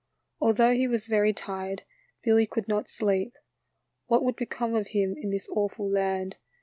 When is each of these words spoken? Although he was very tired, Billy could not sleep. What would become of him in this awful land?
Although 0.39 0.73
he 0.73 0.87
was 0.87 1.05
very 1.05 1.31
tired, 1.31 1.83
Billy 2.23 2.47
could 2.47 2.67
not 2.67 2.89
sleep. 2.89 3.33
What 4.07 4.23
would 4.23 4.35
become 4.35 4.73
of 4.73 4.87
him 4.87 5.13
in 5.15 5.29
this 5.29 5.47
awful 5.49 5.87
land? 5.87 6.37